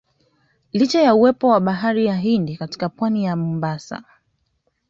[0.73, 4.03] Licha ya uwepo wa bahari ya Hindi katika Pwani ya Mombasa